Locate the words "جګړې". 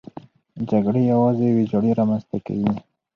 0.69-1.01